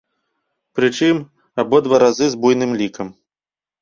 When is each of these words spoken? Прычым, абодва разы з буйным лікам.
Прычым, 0.77 1.17
абодва 1.65 1.95
разы 2.07 2.25
з 2.35 2.43
буйным 2.47 2.71
лікам. 2.81 3.07